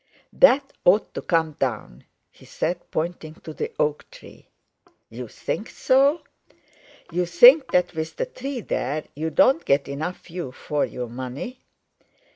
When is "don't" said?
9.29-9.63